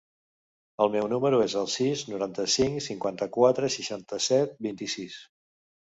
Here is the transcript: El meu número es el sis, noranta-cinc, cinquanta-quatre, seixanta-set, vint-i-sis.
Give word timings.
El 0.85 0.89
meu 0.95 1.09
número 1.11 1.41
es 1.45 1.57
el 1.61 1.69
sis, 1.75 2.03
noranta-cinc, 2.15 2.83
cinquanta-quatre, 2.89 3.73
seixanta-set, 3.79 4.61
vint-i-sis. 4.71 5.25